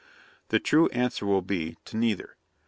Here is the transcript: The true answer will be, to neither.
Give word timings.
The 0.49 0.59
true 0.59 0.87
answer 0.87 1.27
will 1.27 1.43
be, 1.43 1.77
to 1.85 1.95
neither. 1.95 2.35